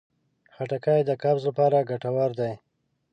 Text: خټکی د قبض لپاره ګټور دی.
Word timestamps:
خټکی 0.55 1.01
د 1.09 1.11
قبض 1.23 1.43
لپاره 1.49 1.85
ګټور 1.89 2.31
دی. 2.39 2.53